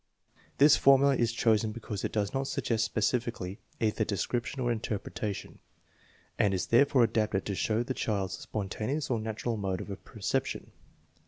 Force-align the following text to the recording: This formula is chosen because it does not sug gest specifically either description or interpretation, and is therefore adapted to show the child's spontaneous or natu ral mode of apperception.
This 0.57 0.77
formula 0.77 1.15
is 1.15 1.31
chosen 1.31 1.71
because 1.71 2.03
it 2.03 2.11
does 2.11 2.33
not 2.33 2.47
sug 2.47 2.63
gest 2.63 2.83
specifically 2.85 3.59
either 3.79 4.03
description 4.03 4.59
or 4.59 4.71
interpretation, 4.71 5.59
and 6.39 6.55
is 6.55 6.65
therefore 6.65 7.03
adapted 7.03 7.45
to 7.45 7.53
show 7.53 7.83
the 7.83 7.93
child's 7.93 8.39
spontaneous 8.39 9.11
or 9.11 9.19
natu 9.19 9.45
ral 9.45 9.57
mode 9.57 9.79
of 9.79 9.91
apperception. 9.91 10.71